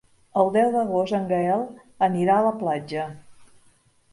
[0.43, 1.67] El deu d'agost en Gaël
[2.07, 3.05] anirà a la platja.